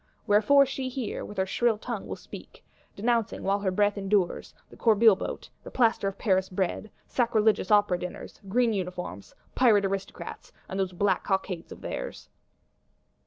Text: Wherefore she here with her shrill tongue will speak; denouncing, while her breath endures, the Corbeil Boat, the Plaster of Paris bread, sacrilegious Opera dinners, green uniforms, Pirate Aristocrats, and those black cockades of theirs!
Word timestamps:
Wherefore 0.25 0.65
she 0.65 0.89
here 0.89 1.23
with 1.23 1.37
her 1.37 1.45
shrill 1.45 1.77
tongue 1.77 2.07
will 2.07 2.15
speak; 2.15 2.65
denouncing, 2.95 3.43
while 3.43 3.59
her 3.59 3.69
breath 3.69 3.99
endures, 3.99 4.55
the 4.71 4.75
Corbeil 4.75 5.15
Boat, 5.15 5.51
the 5.63 5.69
Plaster 5.69 6.07
of 6.07 6.17
Paris 6.17 6.49
bread, 6.49 6.89
sacrilegious 7.05 7.69
Opera 7.69 7.99
dinners, 7.99 8.41
green 8.49 8.73
uniforms, 8.73 9.35
Pirate 9.53 9.85
Aristocrats, 9.85 10.51
and 10.67 10.79
those 10.79 10.91
black 10.93 11.23
cockades 11.23 11.71
of 11.71 11.81
theirs! 11.81 12.29